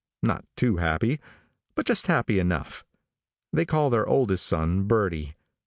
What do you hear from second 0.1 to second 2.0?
Not too happy, but